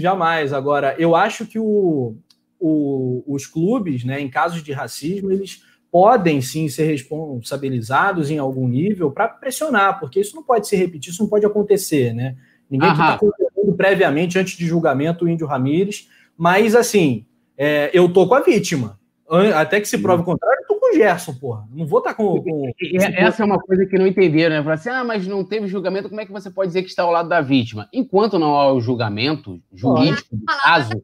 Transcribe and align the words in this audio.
jamais. 0.00 0.52
Agora, 0.52 0.94
eu 0.98 1.14
acho 1.14 1.46
que 1.46 1.58
o, 1.58 2.16
o, 2.58 3.22
os 3.26 3.46
clubes, 3.46 4.04
né, 4.04 4.20
em 4.20 4.28
casos 4.28 4.62
de 4.62 4.72
racismo, 4.72 5.30
eles 5.30 5.62
podem 5.90 6.40
sim 6.40 6.68
ser 6.68 6.84
responsabilizados 6.84 8.30
em 8.30 8.38
algum 8.38 8.68
nível 8.68 9.10
para 9.10 9.28
pressionar, 9.28 9.98
porque 9.98 10.20
isso 10.20 10.36
não 10.36 10.42
pode 10.42 10.68
se 10.68 10.76
repetir, 10.76 11.10
isso 11.10 11.22
não 11.22 11.30
pode 11.30 11.46
acontecer, 11.46 12.12
né? 12.12 12.36
Ninguém 12.70 12.90
está 12.90 13.16
condenando 13.18 13.74
previamente, 13.76 14.38
antes 14.38 14.56
de 14.56 14.66
julgamento, 14.66 15.24
o 15.24 15.28
Índio 15.28 15.46
Ramírez, 15.46 16.08
mas 16.36 16.74
assim, 16.74 17.24
é, 17.56 17.90
eu 17.94 18.12
tô 18.12 18.28
com 18.28 18.34
a 18.34 18.40
vítima. 18.40 18.98
Até 19.54 19.80
que 19.80 19.88
se 19.88 19.98
prove 19.98 20.22
o 20.22 20.24
contrário, 20.24 20.57
com 20.88 20.94
o 20.94 20.98
Gerson, 20.98 21.34
porra. 21.34 21.66
Não 21.70 21.86
vou 21.86 21.98
estar 21.98 22.10
tá 22.10 22.16
com, 22.16 22.42
com. 22.42 22.72
Essa 23.16 23.42
é 23.42 23.46
uma 23.46 23.58
coisa 23.58 23.86
que 23.86 23.98
não 23.98 24.06
entenderam, 24.06 24.56
né? 24.56 24.62
Falar 24.62 24.74
assim, 24.74 24.88
ah, 24.88 25.04
mas 25.04 25.26
não 25.26 25.44
teve 25.44 25.66
julgamento, 25.66 26.08
como 26.08 26.20
é 26.20 26.26
que 26.26 26.32
você 26.32 26.50
pode 26.50 26.68
dizer 26.68 26.82
que 26.82 26.88
está 26.88 27.02
ao 27.02 27.10
lado 27.10 27.28
da 27.28 27.40
vítima? 27.40 27.88
Enquanto 27.92 28.38
não 28.38 28.54
há 28.54 28.72
o 28.72 28.80
julgamento 28.80 29.60
jurídico 29.72 30.36
do 30.36 30.44
caso, 30.44 31.02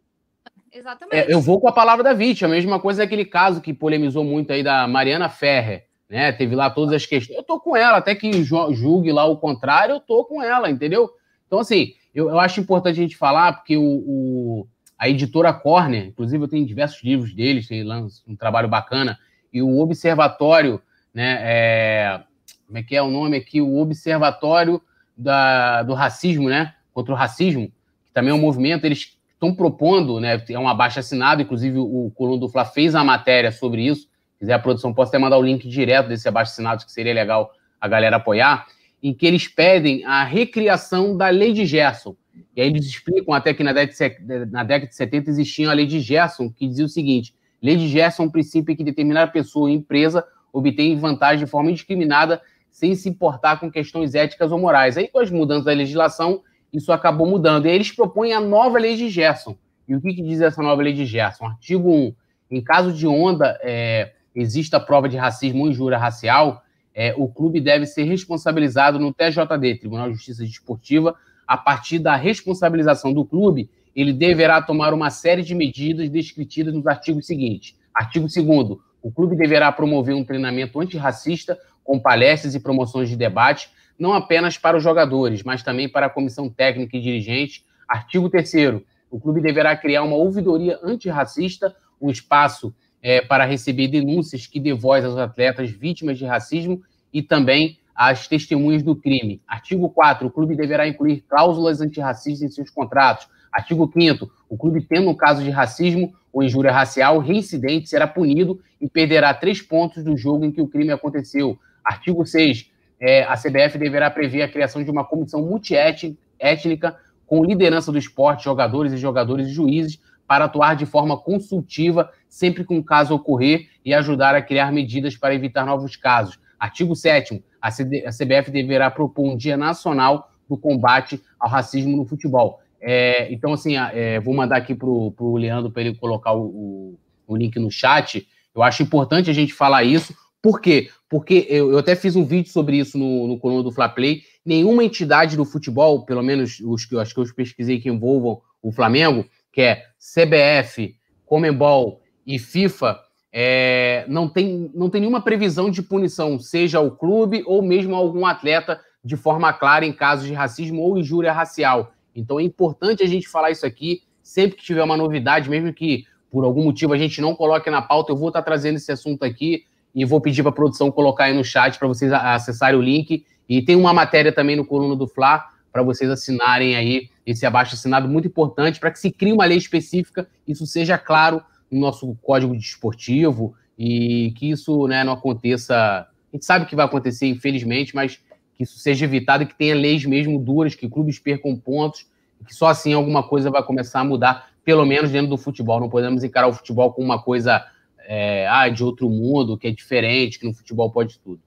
Exatamente. 0.74 1.30
É, 1.30 1.32
eu 1.32 1.40
vou 1.40 1.61
com 1.61 1.68
a 1.68 1.72
palavra 1.72 2.02
da 2.02 2.12
vítima. 2.12 2.48
A 2.48 2.52
mesma 2.52 2.80
coisa 2.80 3.02
é 3.02 3.04
aquele 3.04 3.25
caso 3.25 3.61
que 3.61 3.72
polemizou 3.72 4.25
muito 4.25 4.52
aí 4.52 4.61
da 4.61 4.89
Mariana 4.89 5.28
Ferrer, 5.28 5.86
né? 6.11 6.32
Teve 6.32 6.56
lá 6.56 6.68
todas 6.68 6.92
as 6.92 7.06
questões. 7.06 7.36
Eu 7.36 7.44
tô 7.44 7.61
com 7.61 7.76
ela, 7.76 7.98
até 7.98 8.12
que 8.14 8.42
julgue 8.42 9.12
lá 9.12 9.25
o 9.25 9.36
contrário, 9.36 9.94
eu 9.94 10.00
tô 10.00 10.25
com 10.25 10.42
ela, 10.42 10.68
entendeu? 10.68 11.08
Então, 11.46 11.61
assim, 11.61 11.92
eu, 12.12 12.28
eu 12.28 12.40
acho 12.40 12.61
importante 12.61 12.98
a 12.98 13.03
gente 13.03 13.16
falar, 13.16 13.53
porque 13.53 13.76
o, 13.76 13.82
o, 13.82 14.68
a 14.98 15.08
editora 15.08 15.53
Corner, 15.53 16.06
inclusive 16.06 16.42
eu 16.42 16.48
tenho 16.48 16.66
diversos 16.66 17.03
livros 17.04 17.32
deles, 17.32 17.68
tem 17.68 17.86
um 18.26 18.34
trabalho 18.34 18.68
bacana, 18.68 19.16
e 19.54 19.63
o 19.63 19.79
Observatório, 19.79 20.82
né? 21.14 21.39
É, 21.40 22.21
como 22.67 22.76
é 22.76 22.82
que 22.82 22.96
é 22.96 23.00
o 23.00 23.08
nome 23.08 23.36
aqui? 23.36 23.61
O 23.61 23.76
Observatório 23.76 24.82
da, 25.17 25.85
do 25.85 25.95
Racismo, 25.95 26.49
né? 26.49 26.75
Contra 26.93 27.14
o 27.14 27.17
Racismo, 27.17 27.68
que 28.04 28.12
também 28.12 28.32
é 28.32 28.35
um 28.35 28.40
movimento, 28.40 28.85
eles 28.85 29.17
estão 29.32 29.54
propondo, 29.54 30.18
né? 30.18 30.43
É 30.48 30.59
um 30.59 30.68
abaixo 30.68 30.98
assinado, 30.98 31.40
inclusive 31.40 31.79
o 31.79 32.11
Coluna 32.17 32.41
do 32.41 32.48
Fla 32.48 32.64
fez 32.64 32.97
a 32.97 33.05
matéria 33.05 33.53
sobre 33.53 33.87
isso. 33.87 34.09
Se 34.33 34.41
quiser 34.41 34.55
a 34.55 34.59
produção, 34.59 34.93
posso 34.93 35.11
até 35.11 35.19
mandar 35.19 35.39
o 35.39 35.43
link 35.43 35.69
direto 35.69 36.09
desse 36.09 36.28
abaixo 36.28 36.50
assinado, 36.50 36.84
que 36.84 36.91
seria 36.91 37.15
legal 37.15 37.53
a 37.81 37.87
galera 37.87 38.17
apoiar, 38.17 38.67
em 39.00 39.15
que 39.15 39.25
eles 39.25 39.47
pedem 39.47 40.05
a 40.05 40.25
recriação 40.25 41.17
da 41.17 41.28
lei 41.28 41.53
de 41.53 41.65
Gerson. 41.65 42.17
E 42.56 42.61
aí 42.61 42.69
eles 42.69 42.87
explicam 42.87 43.33
até 43.33 43.55
que 43.55 43.62
na 43.62 43.73
década 43.73 44.17
de, 44.19 44.47
na 44.47 44.65
década 44.65 44.89
de 44.89 44.97
70 44.97 45.31
existia 45.31 45.71
a 45.71 45.75
lei 45.75 45.87
de 45.87 46.00
Gerson, 46.00 46.50
que 46.50 46.67
dizia 46.67 46.84
o 46.84 46.89
seguinte: 46.89 47.34
lei 47.65 47.77
de 47.77 47.89
Gerson 47.89 48.25
é 48.25 48.27
um 48.27 48.31
princípio 48.31 48.77
que 48.77 48.84
determinada 48.84 49.31
pessoa 49.33 49.65
ou 49.65 49.69
empresa 49.70 50.25
obtém 50.53 50.97
vantagem 50.97 51.45
de 51.45 51.51
forma 51.51 51.71
indiscriminada 51.71 52.41
sem 52.71 52.95
se 52.95 53.09
importar 53.09 53.59
com 53.59 53.71
questões 53.71 54.15
éticas 54.15 54.53
ou 54.53 54.59
morais. 54.59 54.97
Aí, 54.97 55.09
com 55.09 55.19
as 55.19 55.31
mudanças 55.31 55.65
da 55.65 55.73
legislação, 55.73 56.43
isso 56.73 56.93
acabou 56.93 57.27
mudando. 57.27 57.67
E 57.67 57.71
eles 57.71 57.91
propõem 57.91 58.33
a 58.33 58.41
nova 58.41 58.79
lei 58.79 58.97
de 58.97 59.09
Gerson. 59.09 59.56
E 59.89 59.95
o 59.95 60.01
que, 60.01 60.12
que 60.12 60.23
diz 60.23 60.41
essa 60.41 60.62
nova 60.62 60.83
lei 60.83 60.93
de 60.93 61.06
Gerson? 61.06 61.47
Artigo 61.47 61.91
1. 61.91 62.15
Em 62.51 62.61
caso 62.61 62.93
de 62.93 63.06
onda 63.06 63.59
é, 63.62 64.12
exista 64.34 64.78
prova 64.78 65.09
de 65.09 65.17
racismo 65.17 65.62
ou 65.62 65.71
injúria 65.71 65.97
racial, 65.97 66.62
é, 66.95 67.15
o 67.17 67.28
clube 67.28 67.61
deve 67.61 67.87
ser 67.87 68.05
responsabilizado 68.05 68.99
no 68.99 69.12
TJD, 69.12 69.77
Tribunal 69.77 70.09
de 70.09 70.15
Justiça 70.15 70.45
Desportiva. 70.45 71.15
A 71.47 71.56
partir 71.56 71.99
da 71.99 72.17
responsabilização 72.17 73.12
do 73.12 73.25
clube, 73.25 73.71
ele 73.95 74.12
deverá 74.12 74.61
tomar 74.61 74.92
uma 74.92 75.11
série 75.11 75.42
de 75.42 75.55
medidas 75.55 76.09
descritas 76.09 76.73
nos 76.73 76.87
artigos 76.87 77.27
seguintes. 77.27 77.77
Artigo 77.95 78.27
2 78.27 78.78
o 79.03 79.12
clube 79.12 79.37
deverá 79.37 79.70
promover 79.70 80.14
um 80.14 80.25
treinamento 80.25 80.81
antirracista 80.81 81.59
com 81.83 82.00
palestras 82.00 82.55
e 82.55 82.61
promoções 82.61 83.09
de 83.09 83.17
debate 83.17 83.69
não 83.98 84.12
apenas 84.12 84.59
para 84.59 84.77
os 84.77 84.83
jogadores, 84.83 85.42
mas 85.42 85.62
também 85.62 85.89
para 85.89 86.06
a 86.06 86.11
comissão 86.11 86.48
técnica 86.48 86.97
e 86.97 87.00
dirigente. 87.00 87.65
Artigo 87.89 88.28
3 88.28 88.83
o 89.11 89.20
clube 89.20 89.41
deverá 89.41 89.77
criar 89.77 90.03
uma 90.03 90.17
ouvidoria 90.17 90.78
antirracista, 90.83 91.75
um 92.00 92.11
espaço 92.11 92.75
é, 93.00 93.20
para 93.20 93.45
receber 93.45 93.87
denúncias 93.89 94.47
que 94.47 94.59
dê 94.59 94.72
voz 94.72 95.05
aos 95.05 95.17
atletas 95.17 95.70
vítimas 95.70 96.19
de 96.19 96.25
racismo 96.25 96.83
e 97.12 97.22
também 97.22 97.78
às 97.94 98.26
testemunhas 98.26 98.82
do 98.82 98.97
crime. 98.97 99.41
Artigo 99.47 99.88
4 99.88 100.26
o 100.26 100.31
clube 100.31 100.56
deverá 100.56 100.88
incluir 100.88 101.25
cláusulas 101.28 101.81
antirracistas 101.81 102.43
em 102.43 102.49
seus 102.50 102.71
contratos. 102.71 103.28
Artigo 103.54 103.88
5 103.92 104.28
o 104.48 104.56
clube 104.59 104.82
tendo 104.82 105.09
um 105.09 105.15
caso 105.15 105.44
de 105.44 105.50
racismo 105.50 106.12
ou 106.32 106.42
injúria 106.42 106.72
racial 106.72 107.19
reincidente 107.20 107.88
será 107.88 108.06
punido 108.06 108.60
e 108.81 108.91
perderá 108.91 109.32
três 109.32 109.62
pontos 109.62 110.03
do 110.03 110.16
jogo 110.16 110.44
em 110.44 110.50
que 110.50 110.60
o 110.60 110.66
crime 110.66 110.91
aconteceu. 110.91 111.56
Artigo 111.84 112.26
6 112.26 112.70
é, 113.00 113.22
a 113.22 113.34
CBF 113.34 113.78
deverá 113.78 114.10
prever 114.10 114.43
a 114.43 114.48
criação 114.48 114.82
de 114.82 114.91
uma 114.91 115.04
comissão 115.04 115.43
multiétnica 115.43 116.97
com 117.26 117.44
liderança 117.44 117.93
do 117.93 117.98
esporte, 117.98 118.44
jogadores 118.44 118.93
e 118.93 118.97
jogadores 118.97 119.48
e 119.48 119.53
juízes, 119.53 120.00
para 120.26 120.47
atuar 120.47 120.75
de 120.75 120.87
forma 120.87 121.16
consultiva 121.16 122.10
sempre 122.28 122.64
que 122.64 122.75
um 122.75 122.82
caso 122.82 123.14
ocorrer 123.14 123.69
e 123.84 123.94
ajudar 123.94 124.34
a 124.34 124.43
criar 124.43 124.72
medidas 124.72 125.16
para 125.16 125.34
evitar 125.34 125.64
novos 125.64 125.97
casos. 125.97 126.41
Artigo 126.59 126.97
7 126.97 127.44
a, 127.60 127.69
a 127.69 127.70
CBF 127.70 128.50
deverá 128.50 128.91
propor 128.91 129.31
um 129.31 129.37
dia 129.37 129.56
nacional 129.56 130.31
do 130.48 130.56
combate 130.56 131.22
ao 131.38 131.48
racismo 131.48 131.97
no 131.97 132.04
futebol. 132.04 132.60
É, 132.87 133.33
então, 133.33 133.55
assim, 133.55 133.77
é, 133.77 134.21
vou 134.21 134.34
mandar 134.34 134.56
aqui 134.56 134.75
para 134.75 134.87
o 134.87 135.37
Leandro 135.39 135.71
para 135.71 135.83
ele 135.83 135.95
colocar 135.95 136.33
o, 136.33 136.45
o, 136.45 136.99
o 137.27 137.37
link 137.37 137.59
no 137.59 137.71
chat. 137.71 138.28
Eu 138.55 138.62
acho 138.62 138.83
importante 138.83 139.31
a 139.31 139.33
gente 139.33 139.55
falar 139.55 139.83
isso, 139.84 140.15
por 140.45 140.61
quê? 140.61 140.91
Porque 141.09 141.47
eu, 141.49 141.73
eu 141.73 141.78
até 141.78 141.97
fiz 141.97 142.15
um 142.15 142.25
vídeo 142.27 142.53
sobre 142.53 142.77
isso 142.77 142.99
no, 142.99 143.27
no 143.27 143.39
coluna 143.39 143.62
do 143.62 143.73
Fla 143.73 143.89
Play. 143.89 144.25
Nenhuma 144.44 144.84
entidade 144.84 145.39
do 145.39 145.44
futebol, 145.47 146.05
pelo 146.05 146.23
menos 146.23 146.61
os 146.61 146.84
que 146.84 146.94
eu 146.94 147.00
acho 147.00 147.15
que 147.15 147.21
eu 147.21 147.34
pesquisei 147.34 147.81
que 147.81 147.89
envolvam 147.89 148.43
o 148.62 148.71
Flamengo, 148.71 149.25
que 149.50 149.62
é 149.62 149.87
CBF, 149.99 150.94
Comembol 151.25 152.03
e 152.27 152.39
FIFA, 152.39 153.00
é, 153.33 154.05
não, 154.06 154.28
tem, 154.28 154.71
não 154.75 154.91
tem 154.91 155.00
nenhuma 155.00 155.23
previsão 155.23 155.71
de 155.71 155.83
punição, 155.83 156.39
seja 156.39 156.77
ao 156.77 156.91
clube 156.91 157.43
ou 157.47 157.62
mesmo 157.62 157.94
a 157.94 157.99
algum 157.99 158.27
atleta, 158.27 158.78
de 159.03 159.17
forma 159.17 159.50
clara 159.50 159.87
em 159.87 159.94
casos 159.94 160.27
de 160.27 160.34
racismo 160.34 160.83
ou 160.83 160.99
injúria 160.99 161.33
racial. 161.33 161.94
Então 162.14 162.38
é 162.38 162.42
importante 162.42 163.02
a 163.02 163.06
gente 163.06 163.28
falar 163.28 163.50
isso 163.50 163.66
aqui, 163.66 164.02
sempre 164.22 164.56
que 164.56 164.64
tiver 164.64 164.82
uma 164.82 164.97
novidade, 164.97 165.50
mesmo 165.50 165.72
que 165.72 166.04
por 166.30 166.44
algum 166.44 166.64
motivo 166.64 166.92
a 166.92 166.98
gente 166.98 167.20
não 167.20 167.34
coloque 167.34 167.70
na 167.70 167.80
pauta, 167.80 168.12
eu 168.12 168.16
vou 168.16 168.28
estar 168.28 168.42
trazendo 168.42 168.76
esse 168.76 168.91
assunto 168.91 169.25
aqui 169.25 169.64
e 169.94 170.04
vou 170.04 170.20
pedir 170.20 170.42
para 170.42 170.50
a 170.50 170.54
produção 170.54 170.91
colocar 170.91 171.25
aí 171.25 171.34
no 171.34 171.44
chat 171.44 171.78
para 171.78 171.86
vocês 171.86 172.12
acessarem 172.12 172.78
o 172.78 172.82
link. 172.82 173.25
E 173.48 173.62
tem 173.62 173.76
uma 173.76 173.92
matéria 173.92 174.32
também 174.32 174.56
no 174.56 174.64
coluna 174.64 174.97
do 174.97 175.06
Fla 175.06 175.44
para 175.72 175.82
vocês 175.82 176.10
assinarem 176.10 176.76
aí 176.76 177.08
esse 177.26 177.47
abaixo 177.47 177.75
assinado 177.75 178.08
muito 178.08 178.28
importante 178.28 178.81
para 178.81 178.91
que 178.91 178.98
se 178.98 179.10
crie 179.10 179.32
uma 179.32 179.44
lei 179.44 179.58
específica, 179.58 180.26
isso 180.46 180.66
seja 180.66 180.98
claro 180.98 181.42
no 181.70 181.81
nosso 181.81 182.16
código 182.22 182.56
desportivo 182.56 183.54
e 183.78 184.32
que 184.36 184.50
isso 184.50 184.86
né, 184.86 185.02
não 185.04 185.12
aconteça. 185.12 185.75
A 185.76 186.06
gente 186.32 186.44
sabe 186.44 186.66
que 186.66 186.76
vai 186.76 186.84
acontecer, 186.84 187.26
infelizmente, 187.26 187.94
mas 187.94 188.20
que 188.54 188.62
isso 188.62 188.78
seja 188.78 189.04
evitado 189.04 189.47
que 189.47 189.54
tenha 189.54 189.75
leis 189.75 190.04
mesmo 190.04 190.38
duras, 190.38 190.75
que 190.75 190.88
clubes 190.88 191.19
percam 191.19 191.56
pontos, 191.56 192.06
que 192.47 192.54
só 192.54 192.66
assim 192.66 192.92
alguma 192.92 193.22
coisa 193.22 193.50
vai 193.50 193.62
começar 193.62 194.00
a 194.00 194.04
mudar, 194.04 194.50
pelo 194.65 194.84
menos 194.84 195.10
dentro 195.10 195.28
do 195.28 195.37
futebol. 195.37 195.81
Não 195.81 195.88
podemos 195.88 196.22
encarar 196.22 196.48
o 196.48 196.53
futebol 196.53 196.93
como 196.93 197.06
uma 197.06 197.22
coisa 197.22 197.64
é, 198.06 198.47
ah, 198.48 198.69
de 198.69 198.84
outro 198.84 199.09
mundo, 199.09 199.56
que 199.56 199.66
é 199.66 199.70
diferente, 199.70 200.38
que 200.38 200.47
no 200.47 200.54
futebol 200.54 200.91
pode 200.91 201.19
tudo. 201.19 201.41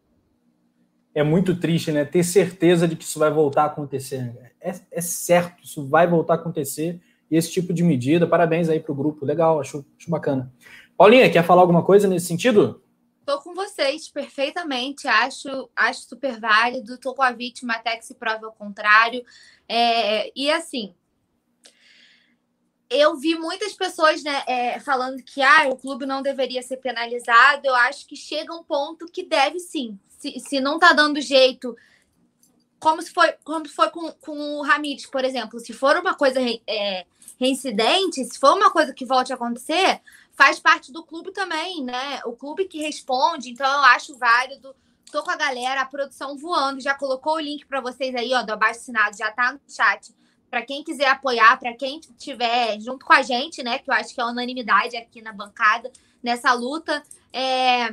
É 1.14 1.24
muito 1.24 1.56
triste, 1.56 1.92
né? 1.92 2.06
Ter 2.06 2.24
certeza 2.24 2.88
de 2.88 2.96
que 2.96 3.04
isso 3.04 3.18
vai 3.18 3.32
voltar 3.32 3.64
a 3.64 3.68
acontecer. 3.68 4.36
É, 4.62 4.74
é 4.92 5.02
certo, 5.02 5.64
isso 5.64 5.88
vai 5.88 6.08
voltar 6.08 6.34
a 6.34 6.36
acontecer. 6.38 7.00
E 7.30 7.36
esse 7.36 7.52
tipo 7.52 7.74
de 7.74 7.84
medida, 7.84 8.28
parabéns 8.28 8.70
aí 8.70 8.80
para 8.80 8.92
o 8.92 8.96
grupo. 8.96 9.26
Legal, 9.26 9.60
acho, 9.60 9.86
acho 10.00 10.10
bacana. 10.10 10.52
Paulinha, 10.98 11.30
quer 11.30 11.44
falar 11.44 11.62
alguma 11.62 11.84
coisa 11.84 12.08
nesse 12.08 12.28
sentido? 12.28 12.82
Estou 13.28 13.42
com 13.42 13.54
vocês 13.54 14.08
perfeitamente, 14.08 15.06
acho, 15.06 15.70
acho 15.76 16.08
super 16.08 16.40
válido. 16.40 16.94
Estou 16.94 17.14
com 17.14 17.22
a 17.22 17.34
vítima 17.34 17.74
até 17.74 17.98
que 17.98 18.06
se 18.06 18.16
prove 18.16 18.46
ao 18.46 18.54
contrário. 18.54 19.22
É, 19.68 20.32
e 20.34 20.50
assim, 20.50 20.96
eu 22.90 23.18
vi 23.18 23.36
muitas 23.36 23.74
pessoas 23.74 24.24
né, 24.24 24.44
é, 24.48 24.80
falando 24.80 25.22
que 25.22 25.42
ah, 25.42 25.68
o 25.68 25.76
clube 25.76 26.06
não 26.06 26.22
deveria 26.22 26.62
ser 26.62 26.78
penalizado. 26.78 27.68
Eu 27.68 27.76
acho 27.76 28.08
que 28.08 28.16
chega 28.16 28.56
um 28.56 28.64
ponto 28.64 29.06
que 29.08 29.24
deve 29.24 29.60
sim. 29.60 30.00
Se, 30.08 30.40
se 30.40 30.62
não 30.62 30.76
está 30.76 30.94
dando 30.94 31.20
jeito, 31.20 31.76
como 32.80 33.02
se 33.02 33.12
foi, 33.12 33.34
como 33.44 33.68
foi 33.68 33.90
com, 33.90 34.10
com 34.22 34.40
o 34.58 34.62
Ramires, 34.62 35.06
por 35.06 35.26
exemplo, 35.26 35.60
se 35.60 35.74
for 35.74 35.98
uma 35.98 36.16
coisa 36.16 36.40
é, 36.66 37.06
reincidente, 37.40 38.24
se 38.26 38.40
for 38.40 38.56
uma 38.56 38.72
coisa 38.72 38.94
que 38.94 39.06
volte 39.06 39.32
a 39.32 39.36
acontecer, 39.36 40.02
faz 40.34 40.60
parte 40.60 40.92
do 40.92 41.04
clube 41.04 41.32
também, 41.32 41.84
né? 41.84 42.22
O 42.26 42.34
clube 42.34 42.66
que 42.66 42.80
responde, 42.80 43.50
então 43.52 43.66
eu 43.66 43.84
acho 43.86 44.18
válido. 44.18 44.76
Tô 45.12 45.24
com 45.24 45.32
a 45.32 45.38
galera, 45.38 45.82
a 45.82 45.86
produção 45.86 46.38
voando, 46.38 46.82
já 46.82 46.94
colocou 46.94 47.36
o 47.36 47.40
link 47.40 47.66
para 47.66 47.80
vocês 47.80 48.14
aí, 48.16 48.34
ó, 48.34 48.42
do 48.42 48.52
abaixo 48.52 48.82
assinado, 48.82 49.18
já 49.18 49.32
tá 49.32 49.54
no 49.54 49.60
chat 49.68 50.14
para 50.50 50.62
quem 50.62 50.84
quiser 50.84 51.10
apoiar, 51.10 51.60
para 51.60 51.74
quem 51.74 52.00
estiver 52.00 52.80
junto 52.80 53.06
com 53.06 53.14
a 53.14 53.22
gente, 53.22 53.62
né? 53.64 53.80
Que 53.80 53.90
eu 53.90 53.94
acho 53.94 54.14
que 54.14 54.22
é 54.22 54.26
unanimidade 54.26 54.96
aqui 54.96 55.22
na 55.22 55.34
bancada 55.34 55.92
nessa 56.24 56.54
luta. 56.54 57.04
É... 57.34 57.92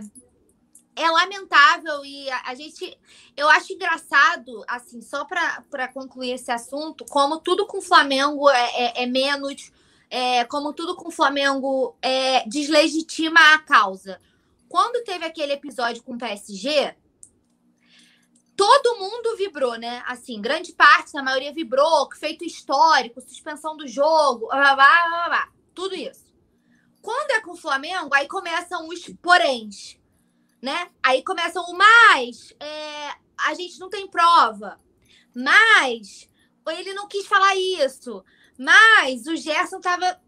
é 0.97 1.11
lamentável 1.11 2.05
e 2.05 2.31
a, 2.31 2.51
a, 2.51 2.55
gente. 2.55 2.99
Eu 3.37 3.49
acho 3.51 3.73
engraçado, 3.73 4.65
assim, 4.69 5.01
só 5.01 5.25
para 5.25 5.89
concluir 5.93 6.33
esse 6.33 6.51
assunto, 6.51 7.05
como 7.07 7.41
tudo 7.41 7.67
com 7.67 7.79
o 7.79 7.83
Flamengo 7.83 8.49
é, 8.49 8.85
é, 8.85 9.03
é 9.03 9.07
menos. 9.07 9.73
É, 10.11 10.45
como 10.45 10.73
tudo 10.73 10.95
com 10.95 11.09
o 11.09 11.13
Flamengo 11.13 11.97
é, 12.01 12.49
deslegitima 12.49 13.55
a 13.55 13.59
causa. 13.59 14.21
Quando 14.69 15.03
teve 15.03 15.25
aquele 15.25 15.55
episódio 15.55 16.05
com 16.05 16.15
o 16.15 16.19
PSG, 16.19 16.95
todo 18.55 18.99
mundo 18.99 19.37
vibrou, 19.37 19.77
né? 19.77 20.05
Assim, 20.07 20.41
grande 20.41 20.73
parte, 20.73 21.17
a 21.17 21.23
maioria 21.23 21.53
vibrou, 21.53 22.09
feito 22.15 22.45
histórico, 22.45 23.21
suspensão 23.21 23.77
do 23.77 23.89
jogo, 23.89 24.47
blá, 24.47 24.77
blá, 24.77 25.09
blá, 25.09 25.29
blá, 25.29 25.49
tudo 25.75 25.97
isso. 25.97 26.33
Quando 27.03 27.33
é 27.33 27.41
com 27.41 27.53
o 27.53 27.57
Flamengo, 27.57 28.15
aí 28.15 28.29
começam 28.29 28.87
os 28.89 29.09
poréns 29.21 29.99
né? 30.65 30.89
Aí 31.03 31.23
começam 31.23 31.63
o 31.67 31.77
mais, 31.77 32.55
é, 32.59 33.11
a 33.37 33.53
gente 33.53 33.79
não 33.79 33.91
tem 33.91 34.09
prova, 34.09 34.81
mas 35.37 36.27
ele 36.67 36.95
não 36.95 37.07
quis 37.07 37.27
falar 37.27 37.55
isso, 37.55 38.25
mas 38.59 39.27
o 39.27 39.37
Gerson 39.37 39.79
tava 39.79 40.19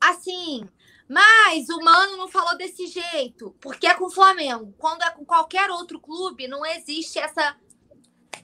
assim, 0.00 0.66
mas 1.06 1.68
o 1.68 1.78
Mano 1.84 2.16
não 2.16 2.26
falou 2.26 2.56
desse 2.56 2.86
jeito, 2.86 3.54
porque 3.60 3.86
é 3.86 3.92
com 3.92 4.06
o 4.06 4.10
Flamengo. 4.10 4.74
Quando 4.78 5.02
é 5.02 5.10
com 5.10 5.26
qualquer 5.26 5.70
outro 5.70 6.00
clube, 6.00 6.48
não 6.48 6.64
existe 6.64 7.18
essa 7.18 7.54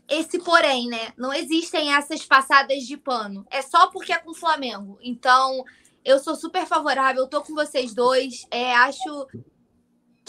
esse 0.07 0.39
porém, 0.39 0.87
né? 0.89 1.15
Não 1.17 1.33
existem 1.33 1.95
essas 1.95 2.27
passadas 2.27 2.83
de 2.83 2.99
pano. 2.99 3.47
É 3.51 3.63
só 3.63 3.87
porque 3.87 4.13
é 4.13 4.19
com 4.19 4.33
o 4.33 4.35
Flamengo. 4.35 4.99
Então, 5.01 5.65
eu 6.05 6.19
sou 6.19 6.37
super 6.37 6.67
favorável, 6.67 7.27
tô 7.27 7.41
com 7.41 7.55
vocês 7.55 7.95
dois. 7.95 8.47
É, 8.51 8.75
acho 8.75 9.27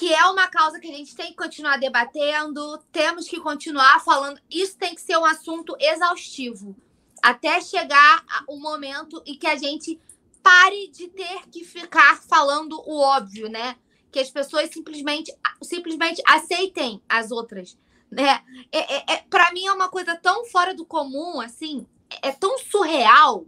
que 0.04 0.14
é 0.14 0.26
uma 0.26 0.50
causa 0.50 0.82
que 0.82 0.92
a 0.92 0.94
gente 0.94 1.16
tem 1.16 1.28
que 1.28 1.38
continuar 1.38 1.78
debatendo, 1.78 2.78
temos 2.92 3.26
que 3.26 3.40
continuar 3.40 4.04
falando. 4.04 4.38
Isso 4.52 4.78
tem 4.78 4.94
que 4.94 5.00
ser 5.00 5.16
um 5.18 5.24
assunto 5.24 5.78
exaustivo 5.80 6.76
até 7.22 7.62
chegar 7.62 8.22
o 8.46 8.60
momento 8.60 9.24
em 9.26 9.38
que 9.38 9.48
a 9.48 9.56
gente 9.56 9.98
pare 10.44 10.90
de 10.90 11.08
ter 11.08 11.48
que 11.50 11.64
ficar 11.64 12.22
falando 12.22 12.82
o 12.86 13.00
óbvio, 13.00 13.48
né? 13.48 13.78
Que 14.12 14.20
as 14.20 14.30
pessoas 14.30 14.70
simplesmente, 14.72 15.34
simplesmente 15.62 16.22
aceitem 16.28 17.02
as 17.08 17.32
outras, 17.32 17.78
né? 18.12 18.44
É, 18.74 18.96
é, 18.96 19.14
é 19.14 19.18
Para 19.30 19.54
mim 19.54 19.68
é 19.68 19.72
uma 19.72 19.88
coisa 19.88 20.18
tão 20.18 20.44
fora 20.48 20.74
do 20.74 20.86
comum, 20.86 21.40
assim, 21.40 21.88
é 22.22 22.34
tão 22.34 22.58
surreal 22.58 23.46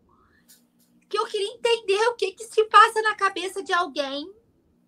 que 1.09 1.19
eu 1.19 1.25
queria 1.25 1.53
entender 1.53 2.07
o 2.07 2.15
que, 2.15 2.31
que 2.31 2.45
se 2.45 2.63
passa 2.63 3.01
na 3.01 3.13
cabeça 3.13 3.61
de 3.61 3.73
alguém 3.73 4.33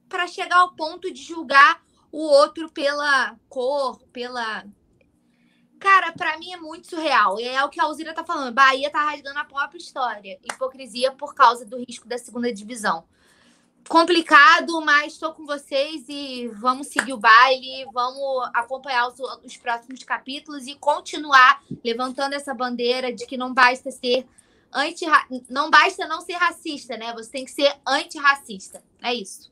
para 0.07 0.27
chegar 0.27 0.57
ao 0.57 0.73
ponto 0.73 1.11
de 1.11 1.21
julgar 1.21 1.81
o 2.11 2.19
outro 2.19 2.69
pela 2.69 3.35
cor, 3.49 3.99
pela. 4.11 4.65
Cara, 5.79 6.11
para 6.11 6.37
mim 6.39 6.51
é 6.51 6.57
muito 6.57 6.87
surreal. 6.87 7.39
E 7.39 7.43
é 7.43 7.63
o 7.63 7.69
que 7.69 7.79
a 7.79 7.83
Alzira 7.83 8.13
tá 8.13 8.23
falando. 8.23 8.53
Bahia 8.53 8.89
tá 8.89 9.03
rasgando 9.03 9.39
a 9.39 9.45
própria 9.45 9.77
história. 9.77 10.39
Hipocrisia 10.43 11.11
por 11.11 11.35
causa 11.35 11.65
do 11.65 11.77
risco 11.77 12.07
da 12.07 12.17
segunda 12.17 12.51
divisão. 12.51 13.05
Complicado, 13.87 14.81
mas 14.81 15.13
estou 15.13 15.33
com 15.33 15.45
vocês 15.45 16.03
e 16.09 16.49
vamos 16.49 16.87
seguir 16.87 17.13
o 17.13 17.17
baile, 17.17 17.85
vamos 17.93 18.49
acompanhar 18.53 19.07
os, 19.07 19.17
os 19.45 19.55
próximos 19.55 20.03
capítulos 20.03 20.67
e 20.67 20.75
continuar 20.75 21.63
levantando 21.85 22.33
essa 22.33 22.53
bandeira 22.53 23.13
de 23.13 23.25
que 23.25 23.37
não 23.37 23.53
basta 23.53 23.89
ser 23.89 24.27
anti 24.73 25.05
não 25.49 25.69
basta 25.69 26.05
não 26.05 26.19
ser 26.19 26.33
racista, 26.33 26.97
né? 26.97 27.13
Você 27.13 27.31
tem 27.31 27.45
que 27.45 27.51
ser 27.51 27.73
antirracista. 27.87 28.83
É 29.01 29.13
isso. 29.13 29.49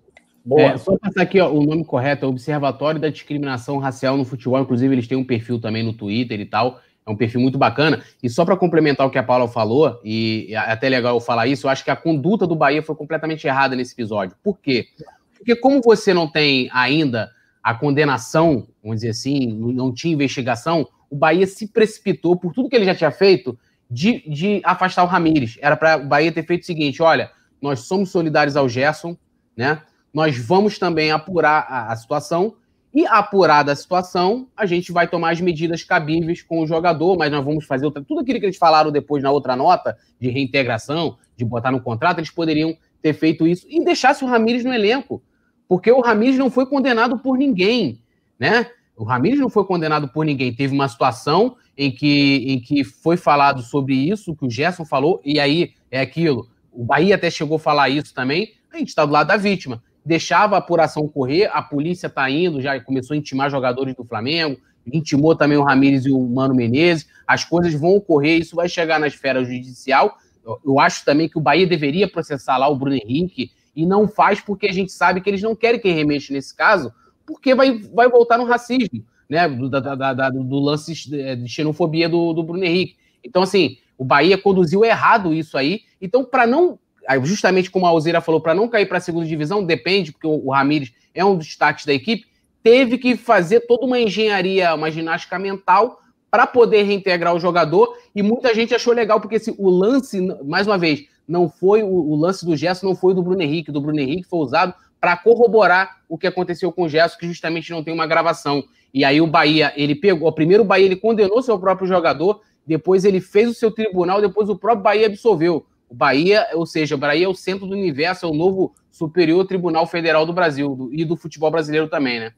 É, 0.58 0.78
só 0.78 0.98
passar 0.98 1.24
aqui, 1.24 1.40
ó, 1.40 1.52
o 1.52 1.66
nome 1.66 1.84
correto 1.84 2.26
é 2.26 2.28
Observatório 2.28 3.00
da 3.00 3.10
Discriminação 3.10 3.78
Racial 3.78 4.16
no 4.16 4.24
Futebol. 4.24 4.60
Inclusive, 4.60 4.94
eles 4.94 5.08
têm 5.08 5.18
um 5.18 5.24
perfil 5.24 5.60
também 5.60 5.84
no 5.84 5.94
Twitter 5.94 6.40
e 6.40 6.46
tal. 6.46 6.80
É 7.06 7.10
um 7.10 7.16
perfil 7.16 7.42
muito 7.42 7.58
bacana. 7.58 8.04
E 8.22 8.30
só 8.30 8.46
para 8.46 8.56
complementar 8.56 9.08
o 9.08 9.10
que 9.10 9.18
a 9.18 9.24
Paula 9.24 9.48
falou, 9.48 10.00
e 10.04 10.48
é 10.50 10.58
até 10.58 10.90
legal 10.90 11.16
eu 11.16 11.20
falar 11.20 11.48
isso, 11.48 11.66
eu 11.68 11.72
acho 11.72 11.84
que 11.84 11.92
a 11.92 11.96
conduta 11.96 12.46
do 12.46 12.56
Bahia 12.56 12.82
foi 12.82 12.96
completamente 12.96 13.46
errada 13.48 13.76
nesse 13.76 13.94
episódio. 13.94 14.36
Por 14.44 14.60
quê? 14.60 14.88
Porque 15.36 15.56
como 15.56 15.82
você 15.82 16.14
não 16.14 16.28
tem 16.28 16.70
ainda 16.74 17.32
a 17.64 17.74
condenação, 17.74 18.68
vamos 18.84 18.98
dizer 18.98 19.10
assim, 19.10 19.52
não 19.52 19.94
tinha 19.94 20.14
investigação, 20.14 20.88
o 21.10 21.16
Bahia 21.16 21.48
se 21.48 21.68
precipitou 21.68 22.36
por 22.36 22.54
tudo 22.54 22.70
que 22.70 22.76
ele 22.76 22.86
já 22.86 22.96
tinha 22.96 23.12
feito 23.12 23.58
de, 23.90 24.28
de 24.30 24.62
afastar 24.64 25.04
o 25.04 25.08
Ramires. 25.08 25.58
Era 25.62 25.76
para 25.78 25.98
o 25.98 26.06
Bahia 26.06 26.32
ter 26.32 26.46
feito 26.46 26.64
o 26.64 26.66
seguinte: 26.66 27.02
olha, 27.02 27.32
nós 27.62 27.82
somos 27.82 28.10
solidários 28.10 28.56
ao 28.56 28.68
Gerson, 28.68 29.16
né? 29.56 29.82
Nós 30.16 30.38
vamos 30.38 30.80
também 30.80 31.12
apurar 31.12 31.68
a, 31.70 31.92
a 31.92 31.96
situação 31.98 32.56
e 32.94 33.06
apurada 33.06 33.74
a 33.74 33.76
situação, 33.76 34.48
a 34.56 34.66
gente 34.66 34.94
vai 34.94 35.10
tomar 35.10 35.32
as 35.32 35.42
medidas 35.42 35.84
cabíveis 35.84 36.42
com 36.42 36.62
o 36.62 36.66
jogador, 36.66 37.18
mas 37.18 37.30
nós 37.30 37.44
vamos 37.44 37.66
fazer 37.66 37.86
outra, 37.86 38.02
tudo 38.02 38.22
aquilo 38.22 38.40
que 38.40 38.46
eles 38.46 38.56
falaram 38.56 38.90
depois 38.90 39.22
na 39.22 39.30
outra 39.30 39.58
nota 39.58 39.98
de 40.18 40.30
reintegração, 40.30 41.18
de 41.36 41.44
botar 41.44 41.70
no 41.70 41.82
contrato, 41.82 42.20
eles 42.20 42.32
poderiam 42.32 42.78
ter 43.02 43.12
feito 43.12 43.46
isso 43.46 43.68
e 43.70 43.84
deixasse 43.84 44.24
o 44.24 44.28
Ramires 44.28 44.64
no 44.64 44.74
elenco, 44.74 45.22
porque 45.68 45.92
o 45.92 46.00
Ramires 46.00 46.38
não 46.38 46.50
foi 46.50 46.66
condenado 46.66 47.20
por 47.20 47.38
ninguém, 47.38 48.00
né? 48.40 48.68
O 48.96 49.04
Ramires 49.04 49.42
não 49.42 49.50
foi 49.50 49.66
condenado 49.66 50.08
por 50.08 50.24
ninguém. 50.24 50.54
Teve 50.54 50.74
uma 50.74 50.88
situação 50.88 51.58
em 51.78 51.92
que, 51.92 52.46
em 52.48 52.62
que 52.62 52.86
foi 52.86 53.18
falado 53.18 53.62
sobre 53.62 53.94
isso, 53.94 54.34
que 54.34 54.46
o 54.46 54.50
Gerson 54.50 54.86
falou, 54.86 55.20
e 55.26 55.42
aí 55.42 55.74
é 55.92 56.00
aquilo. 56.00 56.48
O 56.72 56.86
Bahia 56.86 57.16
até 57.16 57.30
chegou 57.30 57.58
a 57.58 57.60
falar 57.60 57.90
isso 57.90 58.14
também. 58.14 58.54
A 58.72 58.78
gente 58.78 58.88
está 58.88 59.06
do 59.06 59.12
lado 59.12 59.28
da 59.28 59.36
vítima 59.36 59.84
deixava 60.06 60.56
a 60.56 60.60
apuração 60.60 61.08
correr, 61.08 61.50
a 61.52 61.62
polícia 61.62 62.10
tá 62.10 62.30
indo, 62.30 62.62
já 62.62 62.80
começou 62.80 63.16
a 63.16 63.18
intimar 63.18 63.50
jogadores 63.50 63.96
do 63.96 64.06
Flamengo, 64.06 64.60
intimou 64.94 65.36
também 65.36 65.58
o 65.58 65.64
Ramires 65.64 66.06
e 66.06 66.12
o 66.12 66.20
Mano 66.20 66.54
Menezes, 66.54 67.08
as 67.26 67.44
coisas 67.44 67.74
vão 67.74 67.96
ocorrer, 67.96 68.40
isso 68.40 68.56
vai 68.56 68.70
chegar 68.70 69.00
na 69.00 69.08
esfera 69.08 69.44
judicial. 69.44 70.18
Eu 70.64 70.80
acho 70.80 71.04
também 71.04 71.28
que 71.28 71.38
o 71.38 71.42
Bahia 71.42 71.66
deveria 71.66 72.08
processar 72.08 72.58
lá 72.58 72.68
o 72.68 72.76
Bruno 72.76 72.96
Henrique 72.96 73.52
e 73.76 73.84
não 73.86 74.08
faz 74.08 74.40
porque 74.40 74.68
a 74.68 74.72
gente 74.72 74.92
sabe 74.92 75.22
que 75.22 75.30
eles 75.30 75.42
não 75.42 75.56
querem 75.56 75.80
que 75.80 75.92
remexa 75.92 76.32
nesse 76.32 76.56
caso, 76.56 76.94
porque 77.26 77.56
vai, 77.56 77.80
vai 77.94 78.08
voltar 78.08 78.38
no 78.38 78.46
racismo, 78.46 79.04
né? 79.28 79.50
Do, 79.50 79.68
da, 79.68 80.14
da, 80.14 80.30
do 80.30 80.60
lance 80.60 80.94
de 80.94 81.48
xenofobia 81.48 82.08
do, 82.08 82.32
do 82.32 82.44
Bruno 82.44 82.64
Henrique. 82.64 82.96
Então, 83.24 83.42
assim, 83.42 83.78
o 83.98 84.06
Bahia 84.06 84.38
conduziu 84.38 84.86
errado 84.86 85.34
isso 85.34 85.58
aí. 85.58 85.82
Então, 86.00 86.24
para 86.24 86.46
não 86.46 86.78
justamente 87.24 87.70
como 87.70 87.86
a 87.86 87.90
Alzeira 87.90 88.22
falou, 88.22 88.42
para 88.42 88.54
não 88.54 88.68
cair 88.68 88.86
para 88.86 88.98
a 88.98 89.02
segunda 89.02 89.26
divisão, 89.26 89.64
depende, 89.64 90.12
porque 90.12 90.28
o, 90.28 90.50
Ramires 90.50 90.94
é 91.14 91.24
um 91.24 91.38
dos 91.38 91.48
destaques 91.48 91.86
da 91.86 91.94
equipe, 91.94 92.26
teve 92.64 92.98
que 92.98 93.16
fazer 93.16 93.62
toda 93.62 93.86
uma 93.86 94.00
engenharia, 94.00 94.74
uma 94.74 94.92
ginástica 94.92 95.38
mental 95.38 96.00
para 96.30 96.46
poder 96.46 96.84
reintegrar 96.84 97.34
o 97.34 97.40
jogador, 97.40 97.96
e 98.14 98.22
muita 98.22 98.54
gente 98.54 98.74
achou 98.74 98.94
legal, 98.94 99.22
porque 99.22 99.40
se 99.40 99.54
o 99.58 99.70
lance, 99.70 100.20
mais 100.44 100.68
uma 100.68 100.78
vez, 100.78 101.06
não 101.28 101.50
foi 101.50 101.82
o, 101.82 101.88
o 101.88 102.16
lance 102.16 102.46
do 102.46 102.56
Gerson, 102.56 102.88
não 102.88 102.96
foi 102.96 103.14
do 103.14 103.24
Bruno 103.24 103.42
Henrique, 103.42 103.72
do 103.72 103.82
Bruno 103.82 104.00
Henrique 104.00 104.28
foi 104.28 104.40
usado 104.40 104.74
para 105.00 105.16
corroborar 105.16 106.02
o 106.10 106.18
que 106.18 106.28
aconteceu 106.28 106.72
com 106.72 106.84
o 106.84 106.90
Gerson, 106.90 107.18
que 107.18 107.28
justamente 107.28 107.72
não 107.72 107.84
tem 107.84 107.94
uma 107.94 108.08
gravação. 108.08 108.64
E 108.94 109.04
aí 109.04 109.22
o 109.22 109.28
Bahia, 109.28 109.74
ele 109.76 109.94
pegou, 109.94 110.32
primeiro 110.32 110.64
o 110.64 110.66
Bahia 110.66 110.86
ele 110.86 110.96
condenou 110.96 111.42
seu 111.42 111.60
próprio 111.60 111.88
jogador, 111.88 112.42
depois 112.66 113.06
ele 113.06 113.22
fez 113.22 113.50
o 113.50 113.54
seu 113.54 113.70
tribunal, 113.70 114.22
depois 114.22 114.50
o 114.50 114.56
próprio 114.56 114.84
Bahia 114.84 115.08
absolveu. 115.08 115.66
O 115.90 115.96
Bahia, 115.96 116.48
ou 116.54 116.66
seja, 116.66 116.96
o 116.96 116.98
Bahia 116.98 117.26
é 117.26 117.30
o 117.30 117.36
centro 117.36 117.68
do 117.68 117.74
universo, 117.74 118.26
é 118.26 118.30
o 118.30 118.34
novo 118.34 118.74
Superior 118.92 119.46
Tribunal 119.46 119.86
Federal 119.86 120.26
do 120.26 120.34
Brasil 120.34 120.76
do, 120.76 120.94
e 120.94 121.04
do 121.06 121.16
futebol 121.16 121.52
brasileiro 121.52 121.88
também, 121.88 122.20
né? 122.20 122.34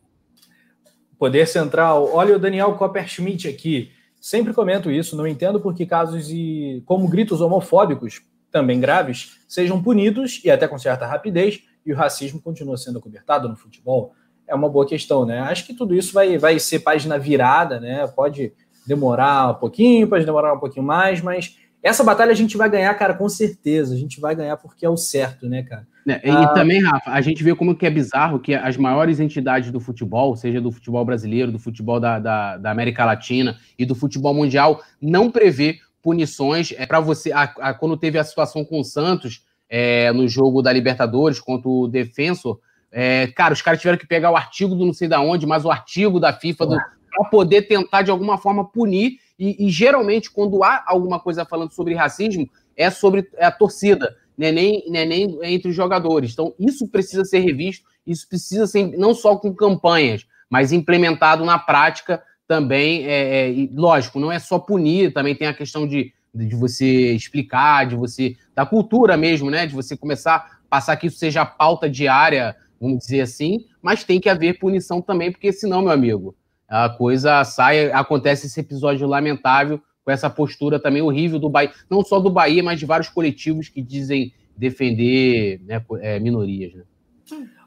Poder 1.18 1.48
Central. 1.48 2.10
Olha 2.14 2.36
o 2.36 2.40
Daniel 2.40 2.74
Copperschmidt 2.74 3.48
aqui. 3.48 3.92
Sempre 4.20 4.54
comento 4.54 4.92
isso, 4.92 5.16
não 5.16 5.28
entendo 5.28 5.60
por 5.60 5.74
que 5.74 5.86
casos 5.86 6.30
e 6.30 6.84
como 6.86 7.08
gritos 7.08 7.40
homofóbicos, 7.40 8.22
também 8.52 8.80
graves, 8.80 9.38
sejam 9.48 9.82
punidos 9.82 10.42
e 10.44 10.50
até 10.50 10.68
com 10.68 10.78
certa 10.78 11.06
rapidez, 11.06 11.62
e 11.86 11.94
o 11.94 11.96
racismo 11.96 12.42
continua 12.42 12.78
sendo 12.78 13.00
cobertado 13.00 13.48
no 13.48 13.56
futebol. 13.56 14.14
É 14.48 14.56
uma 14.56 14.70
boa 14.70 14.86
questão, 14.86 15.26
né? 15.26 15.40
Acho 15.40 15.66
que 15.66 15.74
tudo 15.74 15.94
isso 15.94 16.14
vai, 16.14 16.38
vai 16.38 16.60
ser 16.60 16.80
página 16.80 17.18
virada, 17.20 17.80
né? 17.80 18.08
Pode 18.08 18.54
demorar 18.86 19.52
um 19.52 19.56
pouquinho, 19.56 20.08
pode 20.08 20.26
demorar 20.26 20.54
um 20.54 20.60
pouquinho 20.60 20.86
mais, 20.86 21.22
mas 21.22 21.58
essa 21.88 22.04
batalha 22.04 22.32
a 22.32 22.36
gente 22.36 22.58
vai 22.58 22.70
ganhar, 22.70 22.94
cara, 22.96 23.14
com 23.14 23.28
certeza. 23.30 23.94
A 23.94 23.98
gente 23.98 24.20
vai 24.20 24.36
ganhar 24.36 24.58
porque 24.58 24.86
é 24.86 24.90
o 24.90 24.98
certo, 24.98 25.48
né, 25.48 25.64
cara? 25.64 25.88
É, 26.08 26.22
e 26.28 26.32
ah, 26.32 26.48
também, 26.48 26.82
Rafa, 26.82 27.12
a 27.12 27.22
gente 27.22 27.44
vê 27.44 27.54
como 27.54 27.76
que 27.76 27.86
é 27.86 27.90
bizarro 27.90 28.40
que 28.40 28.54
as 28.54 28.78
maiores 28.78 29.20
entidades 29.20 29.72
do 29.72 29.80
futebol, 29.80 30.36
seja 30.36 30.62
do 30.62 30.72
futebol 30.72 31.04
brasileiro, 31.04 31.52
do 31.52 31.60
futebol 31.60 32.00
da, 32.00 32.18
da, 32.20 32.58
da 32.58 32.72
América 32.72 33.04
Latina 33.04 33.58
e 33.78 33.86
do 33.86 33.94
futebol 33.94 34.34
mundial, 34.34 34.82
não 35.02 35.30
prevê 35.30 35.80
punições. 36.02 36.74
É 36.78 36.86
para 36.86 37.00
você. 37.00 37.32
A, 37.32 37.44
a, 37.44 37.74
quando 37.74 37.98
teve 37.98 38.18
a 38.18 38.24
situação 38.24 38.64
com 38.64 38.80
o 38.80 38.84
Santos 38.84 39.44
é, 39.70 40.12
no 40.14 40.28
jogo 40.28 40.62
da 40.62 40.72
Libertadores 40.72 41.40
contra 41.40 41.68
o 41.70 41.88
Defensor, 41.88 42.60
é, 42.92 43.28
cara, 43.28 43.54
os 43.54 43.62
caras 43.62 43.80
tiveram 43.80 43.98
que 43.98 44.08
pegar 44.08 44.32
o 44.32 44.38
artigo 44.38 44.76
do 44.76 44.86
não 44.86 44.94
sei 44.94 45.08
da 45.08 45.20
onde, 45.20 45.46
mas 45.46 45.66
o 45.66 45.72
artigo 45.72 46.20
da 46.20 46.32
FIFA 46.32 46.68
para 46.68 47.30
poder 47.30 47.64
tentar 47.64 48.02
de 48.02 48.12
alguma 48.12 48.38
forma 48.38 48.66
punir 48.66 49.20
e, 49.40 49.68
e, 49.68 49.70
geralmente, 49.70 50.32
quando 50.32 50.64
há 50.64 50.84
alguma 50.88 51.20
coisa 51.20 51.46
falando 51.46 51.72
sobre 51.72 51.94
racismo, 51.94 52.50
é 52.76 52.90
sobre 52.90 53.30
a 53.40 53.52
torcida, 53.52 54.16
né? 54.38 54.52
nem, 54.52 54.84
nem 54.90 55.38
entre 55.44 55.70
os 55.70 55.76
jogadores. 55.76 56.34
Então, 56.34 56.54
isso 56.60 56.88
precisa 56.88 57.24
ser 57.24 57.40
revisto, 57.40 57.86
isso 58.06 58.28
precisa 58.28 58.66
ser 58.66 58.98
não 58.98 59.14
só 59.14 59.36
com 59.36 59.54
campanhas, 59.54 60.26
mas 60.50 60.72
implementado 60.72 61.46
na 61.46 61.60
prática 61.60 62.24
também, 62.48 63.06
é, 63.06 63.50
é, 63.50 63.70
lógico, 63.74 64.20
não 64.20 64.32
é 64.32 64.40
só 64.40 64.58
punir, 64.58 65.14
também 65.14 65.36
tem 65.36 65.48
a 65.48 65.54
questão 65.54 65.86
de, 65.86 66.14
de 66.34 66.56
você 66.56 67.14
explicar, 67.14 67.86
de 67.86 67.96
você, 67.96 68.36
da 68.56 68.66
cultura 68.66 69.18
mesmo, 69.18 69.52
né? 69.52 69.68
De 69.68 69.76
você 69.76 69.98
começar 69.98 70.36
a 70.36 70.70
passar 70.70 70.96
que 70.96 71.08
isso 71.08 71.18
seja 71.18 71.42
a 71.42 71.46
pauta 71.46 71.90
diária, 71.90 72.56
vamos 72.80 73.00
dizer 73.00 73.22
assim, 73.22 73.66
mas 73.82 74.04
tem 74.04 74.20
que 74.20 74.30
haver 74.30 74.60
punição 74.60 75.02
também, 75.02 75.32
porque 75.32 75.52
senão, 75.52 75.82
meu 75.82 75.92
amigo, 75.92 76.36
a 76.68 76.90
coisa 76.90 77.44
sai, 77.44 77.92
acontece 77.92 78.48
esse 78.48 78.60
episódio 78.60 79.08
lamentável 79.08 79.82
com 80.04 80.12
essa 80.12 80.30
postura 80.30 80.80
também 80.80 81.02
horrível 81.02 81.40
do 81.40 81.50
Bahia, 81.50 81.72
não 81.90 82.04
só 82.04 82.20
do 82.20 82.30
Bahia, 82.30 82.64
mas 82.64 82.80
de 82.80 82.86
vários 82.86 83.10
coletivos 83.10 83.70
que 83.70 83.82
dizem 83.82 84.34
defender 84.56 85.62
né, 85.66 85.84
é, 86.02 86.20
minorias. 86.20 86.74
Né? 86.74 86.84